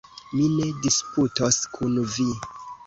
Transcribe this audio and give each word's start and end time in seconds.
Mi 0.37 0.47
ne 0.53 0.71
disputos 0.87 1.63
kun 1.77 2.05
vi. 2.17 2.31